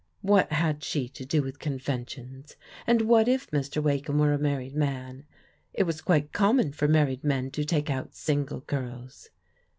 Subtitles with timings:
[0.23, 2.55] What had she to do with conventions?
[2.87, 3.83] And what if Mr.
[3.83, 5.25] Wake ham were a married man?
[5.75, 9.29] It was quite common for married men to take out single girls.